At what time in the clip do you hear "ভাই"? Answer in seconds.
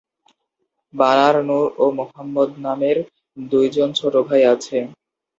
4.27-4.41